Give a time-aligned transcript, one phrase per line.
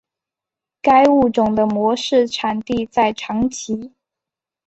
[0.81, 3.93] 该物种的模式产地在长崎。